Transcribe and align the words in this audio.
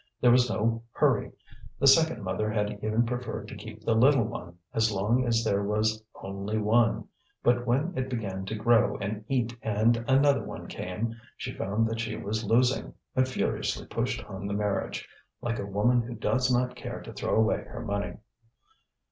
There 0.19 0.31
was 0.31 0.49
no 0.49 0.81
hurry; 0.93 1.31
the 1.77 1.85
second 1.85 2.23
mother 2.23 2.49
had 2.49 2.71
even 2.83 3.05
preferred 3.05 3.47
to 3.49 3.55
keep 3.55 3.83
the 3.83 3.93
little 3.93 4.23
one, 4.23 4.57
as 4.73 4.91
long 4.91 5.27
as 5.27 5.43
there 5.43 5.61
was 5.61 6.03
only 6.23 6.57
one; 6.57 7.07
but 7.43 7.67
when 7.67 7.93
it 7.95 8.09
began 8.09 8.43
to 8.45 8.55
grow 8.55 8.97
and 8.97 9.23
eat 9.27 9.55
and 9.61 9.97
another 10.07 10.43
one 10.43 10.65
came, 10.65 11.13
she 11.37 11.53
found 11.53 11.87
that 11.87 11.99
she 11.99 12.17
was 12.17 12.43
losing, 12.43 12.95
and 13.15 13.27
furiously 13.27 13.85
pushed 13.85 14.23
on 14.25 14.47
the 14.47 14.55
marriage, 14.55 15.07
like 15.39 15.59
a 15.59 15.67
woman 15.67 16.01
who 16.01 16.15
does 16.15 16.51
not 16.51 16.75
care 16.75 17.01
to 17.03 17.13
throw 17.13 17.35
away 17.35 17.61
her 17.65 17.85
money. 17.85 18.15